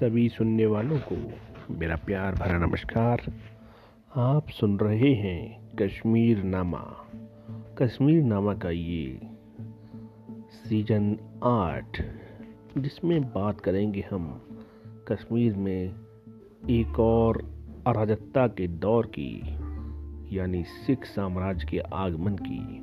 सभी 0.00 0.28
सुनने 0.28 0.66
वालों 0.66 0.98
को 0.98 1.32
मेरा 1.74 1.96
प्यार 1.96 2.34
भरा 2.34 2.58
नमस्कार। 2.58 3.22
आप 4.16 4.48
सुन 4.48 4.78
रहे 4.78 5.14
हैं 5.14 5.72
कश्मीर 5.76 6.42
नामा। 6.42 6.96
कश्मीर 7.78 8.22
नामा 8.22 8.54
का 8.54 8.70
ये 8.70 9.20
सीज़न 10.50 11.18
आठ, 11.44 12.02
जिसमें 12.78 13.22
बात 13.22 13.60
करेंगे 13.60 14.04
हम 14.10 14.48
कश्मीर 15.08 15.54
में 15.54 15.94
एक 16.70 17.00
और 17.00 17.54
अराजकता 17.86 18.46
के 18.46 18.68
दौर 18.68 19.12
की, 19.18 19.42
यानी 20.36 20.62
सिख 20.62 21.04
साम्राज्य 21.04 21.66
के 21.70 21.78
आगमन 21.78 22.36
की। 22.36 22.80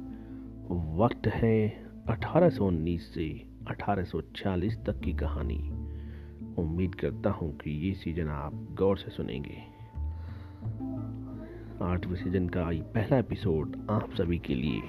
वक्त 0.98 1.28
है 1.28 1.86
1819 2.10 3.14
से 3.14 3.44
1840 3.70 4.78
तक 4.86 5.00
की 5.00 5.14
कहानी। 5.14 5.83
उम्मीद 6.58 6.96
करता 6.96 7.30
हूँ 7.30 7.58
कि 7.58 7.88
ये 7.88 7.94
सीज़न 7.94 8.28
आप 8.28 8.54
गौर 8.54 8.98
से 8.98 9.12
सुनेंगे। 9.12 9.58
आठवें 11.82 12.16
सीज़न 12.16 12.48
का 12.50 12.72
ये 12.72 12.82
पहला 12.82 13.18
एपिसोड 13.18 13.88
आप 13.90 14.10
सभी 14.14 14.38
के 14.38 14.56
लिए। 14.56 14.82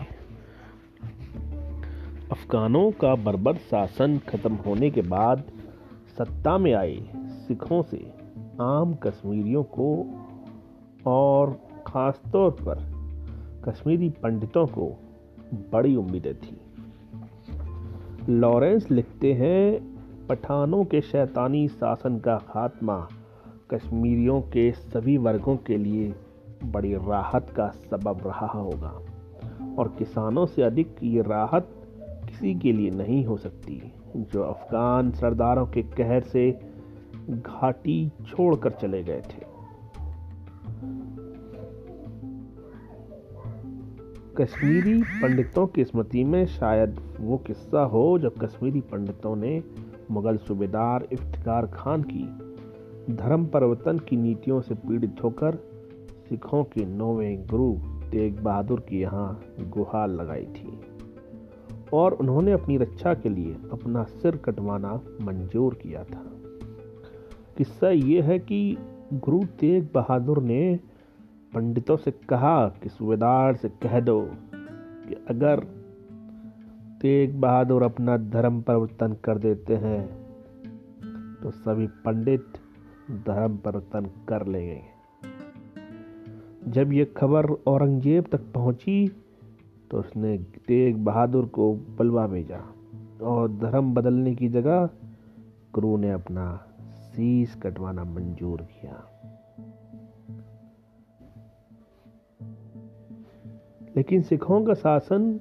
अफगानों 2.31 2.91
का 2.91 3.15
बर्बर 3.15 3.57
शासन 3.57 4.19
खत्म 4.19 4.55
होने 4.55 4.91
के 4.91 5.03
बाद 5.03 5.45
सत्ता 6.19 6.59
में 6.59 6.73
आए 6.75 6.99
सिखों 7.17 7.83
से 7.83 8.12
आम 8.61 8.95
कश्मीरियों 8.95 9.62
को 9.62 9.89
और 11.07 11.61
ख़ास 11.87 12.23
तौर 12.33 12.51
पर 12.51 12.95
कश्मीरी 13.69 14.11
पंडितों 14.11 14.67
को 14.67 14.87
बड़ी 15.73 15.97
उम्मीदें 15.97 16.35
थी। 16.35 16.57
लॉरेंस 18.29 18.91
लिखते 18.91 19.33
हैं 19.33 19.94
पठानों 20.28 20.84
के 20.84 21.00
शैतानी 21.00 21.69
शासन 21.69 22.19
का 22.19 22.36
खात्मा, 22.36 23.08
कश्मीरियों 23.70 24.41
के 24.41 24.72
सभी 24.72 25.16
वर्गों 25.16 25.56
के 25.56 25.77
लिए 25.77 26.14
बड़ी 26.64 26.94
राहत 26.94 27.50
का 27.50 27.69
सबब 27.69 28.20
रहा 28.27 28.47
होगा। 28.47 29.00
और 29.78 29.94
किसानों 29.98 30.47
से 30.47 30.62
अधिक 30.62 30.97
ये 31.03 31.22
राहत 31.22 31.69
किसी 32.00 32.55
के 32.55 32.72
लिए 32.72 32.91
नहीं 32.91 33.25
हो 33.25 33.36
सकती, 33.36 33.92
जो 34.16 34.42
अफगान 34.42 35.11
सरदारों 35.11 35.66
के 35.66 35.83
कहर 35.83 36.20
से 36.20 36.59
घाटी 37.31 38.12
छोड़कर 38.27 38.70
चले 38.70 39.03
गए 39.03 39.20
थे। 39.20 39.55
कश्मीरी 44.36 45.03
पंडितों 45.03 45.66
की 45.66 45.84
स्मृति 45.84 46.25
में 46.25 46.47
शायद 46.47 47.16
वो 47.20 47.36
किस्सा 47.36 47.83
हो, 47.83 48.19
जब 48.19 48.34
कश्मीरी 48.38 48.81
पंडितों 48.81 49.36
ने 49.36 49.62
मुगल 50.10 50.36
सूबेदार 50.36 51.08
इफ्तार 51.12 51.66
खान 51.66 52.02
की 52.02 52.55
धर्म 53.14 53.47
परिवर्तन 53.47 53.98
की 53.98 54.16
नीतियों 54.16 54.60
से 54.60 54.74
पीड़ित 54.74 55.16
होकर 55.24 55.55
सिखों 56.28 56.64
के 56.64 56.84
नौवें 56.84 57.47
गुरु 57.47 57.77
तेग 58.10 58.41
बहादुर 58.41 58.80
की 58.80 59.00
यहाँ 59.00 59.42
गुहार 59.60 60.08
लगाई 60.08 60.47
थी। 60.47 60.80
और 61.92 62.12
उन्होंने 62.12 62.52
अपनी 62.52 62.77
रक्षा 62.77 63.14
के 63.14 63.28
लिए 63.28 63.56
अपना 63.72 64.02
सिर 64.02 64.36
कटवाना 64.36 65.00
मंजूर 65.22 65.75
किया 65.75 66.05
था। 66.05 66.22
किस्सा 67.56 67.88
ये 67.88 68.20
है 68.20 68.38
कि 68.38 68.77
गुरु 69.12 69.44
तेग 69.60 69.88
बहादुर 69.94 70.42
ने 70.42 70.78
पंडितों 71.55 71.97
से 71.97 72.10
कहा 72.10 72.69
कि 72.69 72.88
सूबेदार 72.88 73.56
से 73.56 73.69
कह 73.69 74.00
दो 74.00 74.30
कि 75.08 75.25
अगर 75.28 75.84
तेग 77.05 77.34
बहादुर 77.41 77.83
अपना 77.83 78.16
धर्म 78.16 78.60
परिवर्तन 78.62 79.12
कर 79.24 79.38
देते 79.38 79.77
हैं। 79.77 80.02
तो 81.42 81.50
सभी 81.50 81.86
पंडित 81.86 82.44
धर्म 83.10 83.56
परिवर्तन 83.56 84.06
कर 84.28 84.47
लेंगे। 84.47 84.81
जब 86.70 86.93
ये 86.93 87.04
खबर 87.04 87.47
औरंगज़ेब 87.66 88.25
तक 88.32 88.41
पहुँची 88.54 89.09
तो 89.91 89.98
उसने 89.98 90.38
तेग 90.38 91.04
बहादुर 91.04 91.47
को 91.47 91.75
बलवा 91.75 92.26
भेजा 92.26 92.62
और 93.22 93.48
धर्म 93.53 93.94
बदलने 93.94 94.34
की 94.34 94.48
जगह 94.48 94.88
गुरु 95.75 95.97
ने 95.97 96.10
अपना 96.10 96.66
शीश 96.97 97.54
कटवाना 97.54 98.04
मंजूर 98.04 98.60
किया। 98.60 99.04
लेकिन 103.97 104.22
सिखों 104.22 104.64
का 104.64 104.75
शासन 104.75 105.41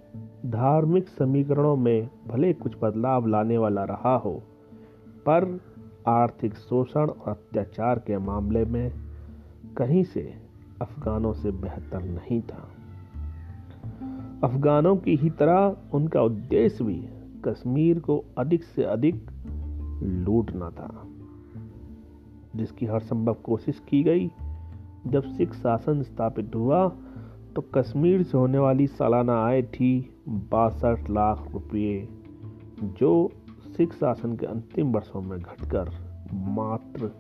धार्मिक 0.54 1.08
समीकरणों 1.08 1.76
में 1.76 2.10
भले 2.28 2.54
कुछ 2.54 2.76
बदलाव 2.82 3.28
लाने 3.28 3.58
वाला 3.58 3.84
रहा 3.84 4.16
हो, 4.16 4.32
पर 5.26 5.60
आर्थिक 6.08 6.54
शोषण 6.54 7.10
और 7.10 7.32
अत्याचार 7.32 8.00
के 8.00 8.18
मामले 8.18 8.66
में 8.66 8.92
कहीं 9.78 10.04
से 10.04 10.34
अफगानों 10.82 11.34
से 11.34 11.52
बेहतर 11.52 12.04
नहीं 12.04 12.42
था। 12.42 12.70
अफगानों 14.44 14.96
की 14.98 15.16
ही 15.16 15.30
तरह 15.30 15.76
उनका 15.94 16.22
उद्देश्य 16.22 16.84
भी 16.84 17.10
कश्मीर 17.46 18.00
को 18.00 18.24
अधिक 18.38 18.64
से 18.64 18.84
अधिक 18.84 19.16
लूटना 20.04 20.70
था, 20.70 21.08
जिसकी 22.56 22.86
हर 22.86 23.00
संभव 23.00 23.34
कोशिश 23.34 23.82
की 23.90 24.04
गई 24.04 24.32
जब 25.08 25.24
सिख 25.24 25.54
शासन 25.54 26.02
स्थापित 26.02 26.56
हुआ 26.56 26.92
तो 27.56 27.62
कश्मीर 27.62 28.24
से 28.24 28.38
होने 28.38 28.58
वाली 28.58 28.88
सालाना 28.88 29.46
आय 29.46 29.62
थी 29.62 30.22
बासठ 30.30 31.10
लाख 31.10 31.52
रुपये, 31.54 32.08
जो 32.84 33.32
सिख 33.78 33.94
शासन 33.94 34.38
के 34.38 34.46
अंतिम 34.46 34.92
वर्षों 34.92 35.22
में 35.22 35.40
घटकर 35.40 35.92
मात्र 36.34 37.12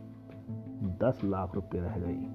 दस 1.03 1.21
लाख 1.23 1.55
रुपये 1.55 1.81
रह 1.81 1.95
गई। 1.97 2.25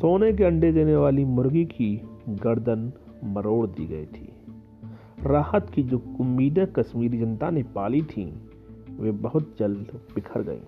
सोने 0.00 0.32
के 0.32 0.44
अंडे 0.44 0.72
देने 0.72 0.96
वाली 0.96 1.24
मुर्गी 1.24 1.64
की 1.64 2.02
गर्दन 2.28 2.92
मरोड़ 3.24 3.66
दी 3.66 3.86
गई 3.86 4.06
थी। 4.06 4.32
राहत 5.22 5.70
की 5.70 5.82
जो 5.82 6.02
उम्मीदें 6.20 6.66
कश्मीरी 6.66 7.18
जनता 7.18 7.50
ने 7.50 7.62
पाली 7.62 8.02
थीं, 8.02 8.32
वे 9.00 9.10
बहुत 9.10 9.56
जल्द 9.58 10.00
बिखर 10.14 10.42
गईं। 10.42 10.60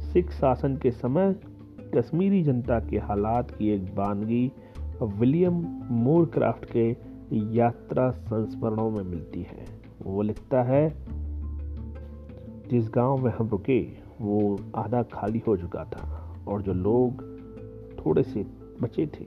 सिख 0.00 0.30
शासन 0.30 0.76
के 0.76 0.90
समय 0.90 1.36
कश्मीरी 1.96 2.42
जनता 2.42 2.78
के 2.80 2.98
हालात 2.98 3.50
की 3.50 3.68
एक 3.68 3.94
बानगी 3.94 4.52
विलियम 5.02 5.64
मोरक्राफ्ट 5.90 6.64
के 6.76 6.96
यात्रा 7.32 8.10
संस्मरणों 8.10 8.90
में 8.90 9.02
मिलती 9.02 9.42
है। 9.42 9.64
वो 10.02 10.22
लिखता 10.22 10.62
है, 10.62 10.88
जिस 12.70 12.90
गाँव 12.94 13.24
में 13.24 13.32
हम 13.38 13.48
रुके, 13.48 13.80
वो 14.20 14.58
आधा 14.76 15.02
खाली 15.02 15.42
हो 15.46 15.56
चुका 15.56 15.84
था 15.84 16.34
और 16.48 16.62
जो 16.62 16.72
लोग 16.72 17.22
थोड़े 17.98 18.22
से 18.22 18.46
बचे 18.82 19.06
थे, 19.06 19.26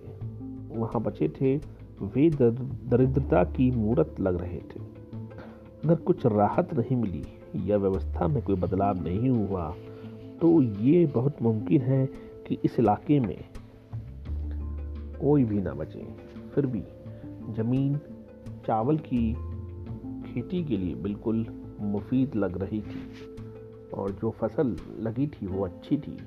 वहाँ 0.75 1.01
बचे 1.01 1.28
थे, 1.29 1.55
वे 2.01 2.29
दरिद्रता 2.29 3.44
की 3.44 3.72
मूर्त 3.72 4.19
लग 4.19 4.41
रहे 4.41 4.57
थे। 4.57 4.79
अगर 5.84 5.95
कुछ 5.95 6.25
राहत 6.25 6.73
नहीं 6.73 6.95
मिली 6.95 7.23
या 7.69 7.78
व्यवस्था 7.78 8.28
में 8.28 8.44
कोई 8.44 8.55
बदलाव 8.55 9.03
नहीं 9.03 9.29
हुआ 9.29 9.73
तो 10.41 10.61
ये 10.61 11.05
बहुत 11.05 11.41
मुमकिन 11.41 11.81
है 11.81 12.27
कि 12.47 12.58
इस 12.66 12.80
इलाके 12.80 13.19
में 13.19 13.44
कोई 15.22 15.44
भी 15.44 15.62
ना 15.62 15.74
बचे। 15.74 16.06
फिर 16.56 16.66
भी 16.66 16.84
ज़मीन 17.53 17.97
चावल 18.68 18.97
की 18.97 19.34
खेती 20.24 20.63
के 20.63 20.78
लिए 20.78 20.96
बिल्कुल 20.96 21.46
मुफीद 21.81 22.35
लग 22.35 22.58
रही 22.58 22.81
थी 22.81 23.02
और 23.94 24.12
जो 24.12 24.30
फ़सल 24.31 24.75
लगी 25.00 25.28
थी 25.28 25.47
वो 25.47 25.66
अच्छी 25.66 25.97
थी। 25.97 26.18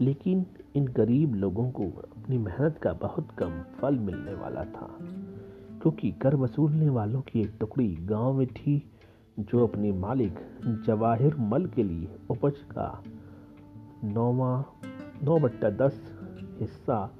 लेकिन 0.00 0.44
इन 0.76 0.86
गरीब 0.86 1.34
लोगों 1.34 1.70
को 1.70 1.84
अपनी 1.84 2.38
मेहनत 2.38 2.78
का 2.78 2.92
बहुत 2.92 3.28
कम 3.38 3.60
फल 3.80 3.98
मिलने 3.98 4.34
वाला 4.34 4.64
था, 4.64 4.88
क्योंकि 5.82 6.10
कर 6.12 6.36
वसूलने 6.36 6.88
वालों 6.88 7.20
की 7.22 7.40
एक 7.40 7.56
टुकड़ी 7.60 7.88
गाँव 8.02 8.32
में 8.32 8.46
थी 8.46 8.82
जो 9.38 9.66
अपने 9.66 9.92
मालिक 9.92 10.38
जवाहिर 10.86 11.36
मल 11.36 11.66
के 11.66 11.82
लिए 11.82 12.08
उपज 12.30 12.58
का 12.72 13.02
नौवा 14.04 14.64
नौ 15.24 15.38
बट्टा 15.38 15.70
दस 15.70 16.00
हिस्सा 16.60 17.10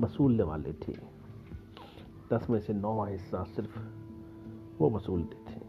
वसूलने 0.00 0.42
वाले 0.42 0.72
थे। 0.72 0.92
दस 2.32 2.50
में 2.50 2.60
से 2.60 2.72
नौवा 2.72 3.06
हिस्सा 3.06 3.44
सिर्फ़ 3.44 3.78
वो 4.78 4.90
वसूलते 4.90 5.36
थे। 5.36 5.60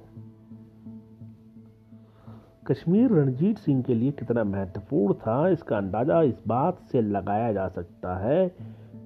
कश्मीर 2.67 3.11
रणजीत 3.11 3.57
सिंह 3.57 3.83
के 3.83 3.93
लिए 3.93 4.11
कितना 4.11 4.43
महत्वपूर्ण 4.43 5.13
था, 5.13 5.47
इसका 5.49 5.77
अंदाज़ा 5.77 6.21
इस 6.21 6.43
बात 6.47 6.81
से 6.91 7.01
लगाया 7.01 7.53
जा 7.53 7.67
सकता 7.67 8.17
है 8.17 8.49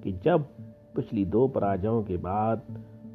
कि 0.02 0.12
जब 0.12 0.44
पिछली 0.96 1.24
दो 1.24 1.48
पराजयों 1.48 2.02
के 2.02 2.16
बाद 2.16 2.62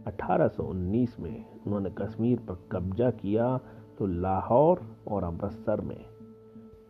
1819 0.07 1.19
में 1.19 1.45
उन्होंने 1.67 1.89
कश्मीर 1.89 2.39
पर 2.39 2.67
कब्जा 2.71 3.09
किया 3.11 3.57
तो 3.99 4.05
लाहौर 4.05 4.81
और 5.07 5.23
अमृतसर 5.23 5.81
में 5.81 6.05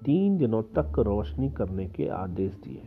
तीन 0.06 0.38
दिनों 0.38 0.62
तक 0.76 1.00
रोशनी 1.00 1.50
करने 1.50 1.86
के 1.88 2.08
आदेश 2.08 2.54
दिए। 2.64 2.82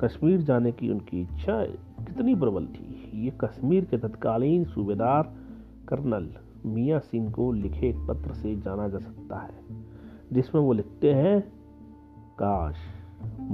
कश्मीर 0.00 0.40
जाने 0.40 0.72
की 0.72 0.90
उनकी 0.90 1.20
इच्छा 1.22 1.62
कितनी 2.06 2.34
प्रबल 2.34 2.66
थी। 2.66 3.10
ये 3.24 3.32
कश्मीर 3.40 3.84
के 3.84 3.98
तत्कालीन 3.98 4.64
सूबेदार 4.64 5.32
कर्नल 5.88 6.28
मियाँ 6.66 7.00
सिंह 7.00 7.30
को 7.32 7.50
लिखे 7.52 7.88
एक 7.88 8.06
पत्र 8.08 8.34
से 8.34 8.54
जाना 8.56 8.88
जा 8.88 8.98
सकता 8.98 9.38
है, 9.38 9.54
जिसमें 10.32 10.62
वो 10.62 10.72
लिखते 10.72 11.12
हैं, 11.14 11.40
काश 12.38 12.76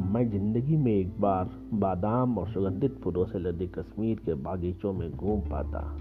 मैं 0.06 0.28
ज़िंदगी 0.30 0.76
में 0.76 0.92
एक 0.92 1.20
बार 1.20 1.50
बादाम 1.74 2.38
और 2.38 2.48
सुगंधित 2.48 3.00
फूलों 3.00 3.24
से 3.24 3.38
लदे 3.38 3.66
कश्मीर 3.66 4.16
के 4.16 4.34
बागीचों 4.34 4.92
में 4.92 5.10
घूम 5.10 5.40
पाता 5.40 5.98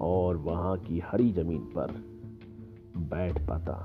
और 0.00 0.36
वहाँ 0.36 0.76
की 0.78 1.02
हरी 1.04 1.32
ज़मीन 1.32 1.60
पर 1.76 1.92
बैठ 2.96 3.38
पाता। 3.48 3.76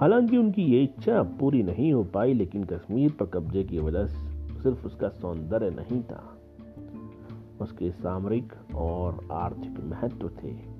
हालाँकि 0.00 0.36
उनकी 0.36 0.62
ये 0.62 0.82
इच्छा 0.82 1.22
पूरी 1.22 1.62
नहीं 1.62 1.92
हो 1.92 2.04
पाई, 2.04 2.34
लेकिन 2.34 2.64
कश्मीर 2.64 3.12
पर 3.12 3.26
कब्जे 3.26 3.64
की 3.64 3.78
वजह 3.78 4.06
सिर्फ़ 4.62 4.86
उसका 4.86 5.08
सौंदर्य 5.08 5.70
नहीं 5.70 6.02
था। 6.02 6.38
उसके 7.60 7.90
सामरिक 7.90 8.52
और 8.74 9.28
आर्थिक 9.32 9.80
महत्व 9.84 10.28
थे। 10.28 10.78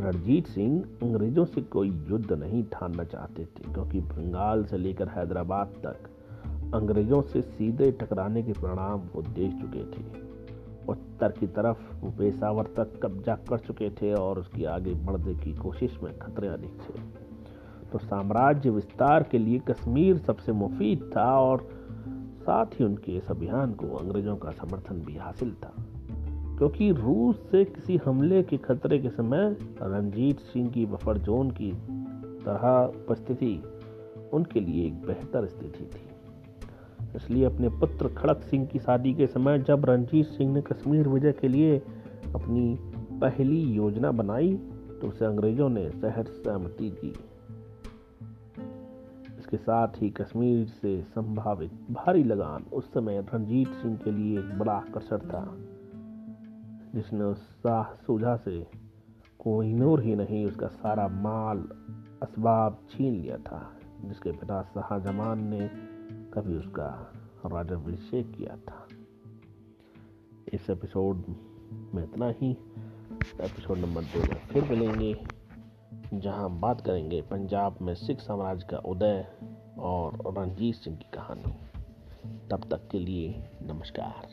रणजीत 0.00 0.46
सिंह 0.46 0.84
अंग्रेज़ों 1.02 1.44
से 1.44 1.60
कोई 1.60 1.88
युद्ध 1.88 2.32
नहीं 2.32 2.64
ठानना 2.64 3.04
चाहते 3.04 3.44
थे, 3.44 3.72
क्योंकि 3.72 4.00
बंगाल 4.00 4.64
से 4.64 4.78
लेकर 4.78 5.08
हैदराबाद 5.08 5.66
तक 5.66 6.10
अंग्रेज़ों 6.74 7.22
से 7.22 7.42
सीधे 7.42 7.90
टकराने 7.92 8.42
के 8.42 8.52
परिणाम 8.52 9.00
वो 9.14 9.22
देख 9.22 9.52
चुके 9.60 9.84
थे। 9.84 10.04
उत्तर 10.88 11.32
की 11.32 11.46
तरफ़ 11.46 11.96
वो 12.00 12.10
पेशावर 12.10 12.64
तक 12.64 13.00
कब्जा 13.02 13.34
कर 13.34 13.58
चुके 13.58 13.90
थे 13.90 14.14
और 14.14 14.38
उसकी 14.38 14.64
आगे 14.64 14.94
बढ़ने 14.94 15.34
की 15.34 15.54
कोशिश 15.54 15.98
में 16.02 16.18
खतरे 16.18 16.48
अधिक 16.48 16.70
थे। 16.70 17.29
तो 17.92 17.98
साम्राज्य 17.98 18.70
विस्तार 18.70 19.22
के 19.22 19.38
लिए 19.38 19.58
कश्मीर 19.58 20.18
सबसे 20.18 20.52
मुफीद 20.52 21.10
था 21.16 21.40
और 21.40 21.68
साथ 22.40 22.66
ही 22.66 22.84
उनके 22.84 23.12
इस 23.12 23.30
अभियान 23.30 23.72
को 23.72 23.86
अंग्रेज़ों 23.86 24.36
का 24.36 24.50
समर्थन 24.50 24.94
भी 24.94 25.16
हासिल 25.16 25.52
था। 25.52 25.74
क्योंकि 26.58 26.90
रूस 26.92 27.36
से 27.50 27.64
किसी 27.64 27.96
हमले 27.96 28.42
के 28.42 28.56
खतरे 28.56 28.98
के 28.98 29.08
समय 29.08 29.56
रंजीत 29.82 30.40
सिंह 30.40 30.70
की 30.70 30.86
बफर 30.86 31.18
जोन 31.18 31.50
की 31.50 31.72
तरह 32.44 32.92
उपस्थिति 33.02 33.62
उनके 34.32 34.60
लिए 34.60 34.86
एक 34.86 34.94
बेहतर 34.94 35.46
स्थिति 35.46 35.84
थी। 35.84 36.10
इसलिए 37.16 37.44
अपने 37.44 37.68
पुत्र 37.68 38.08
खड़क 38.08 38.42
सिंह 38.42 38.66
की 38.66 38.78
शादी 38.78 39.14
के 39.14 39.26
समय 39.26 39.58
जब 39.58 39.84
रंजीत 39.84 40.26
सिंह 40.26 40.52
ने 40.54 40.62
कश्मीर 40.62 41.08
विजय 41.08 41.32
के 41.32 41.48
लिए 41.48 41.78
अपनी 42.34 42.78
पहली 43.18 43.60
योजना 43.60 44.10
बनाई 44.10 44.54
तो 45.00 45.08
उसे 45.08 45.24
अंग्रेज़ों 45.24 45.68
ने 45.68 45.90
सहज 45.90 46.26
सहमति 46.28 46.90
दी। 46.90 47.12
इसके 49.50 49.64
साथ 49.64 49.88
ही 49.96 50.10
कश्मीर 50.10 50.66
से 50.66 51.02
संभावित 51.02 51.72
भारी 51.90 52.24
लगान 52.24 52.62
उस 52.62 52.92
समय 52.92 53.26
रणजीत 53.34 53.68
सिंह 53.68 53.96
के 53.96 54.10
लिए 54.10 54.38
एक 54.38 54.58
बड़ा 54.58 54.72
आकर्षण 54.72 55.18
था, 55.18 55.56
जिसने 56.94 57.24
उस 57.24 57.62
सूझा 58.06 58.36
से 58.36 58.66
कोहिनूर 59.38 60.02
ही 60.02 60.14
नहीं 60.14 60.46
उसका 60.46 60.66
सारा 60.66 61.08
माल 61.08 61.58
असबाब 62.22 62.78
छीन 62.90 63.12
लिया 63.12 63.36
था, 63.36 63.72
जिसके 64.04 64.32
पिता 64.32 64.62
शाहजमान 64.62 65.44
ने 65.44 65.70
कभी 66.34 66.56
उसका 66.56 67.12
राजाभिषेक 67.46 68.36
किया 68.36 68.56
था। 68.56 68.88
इस 70.52 70.70
एपिसोड 70.70 71.22
में 71.94 72.04
इतना 72.04 72.30
ही। 72.30 72.50
एपिसोड 73.40 73.78
नंबर 73.78 74.02
दो 74.02 74.22
में 74.22 74.40
फिर 74.52 74.64
मिलेंगे। 74.64 75.39
जहाँ 76.14 76.50
बात 76.60 76.80
करेंगे 76.80 77.22
पंजाब 77.22 77.78
में 77.82 77.94
सिख 77.94 78.20
साम्राज्य 78.20 78.66
का 78.70 78.78
उदय 78.78 79.26
और 79.78 80.34
रणजीत 80.38 80.74
सिंह 80.74 80.96
की 80.96 81.06
कहानी। 81.14 81.52
तब 82.50 82.68
तक 82.70 82.88
के 82.88 82.98
लिए 82.98 83.50
नमस्कार। 83.62 84.28